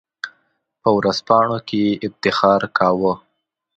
[0.81, 3.13] په ورځپاڼو کې یې افتخار کاوه.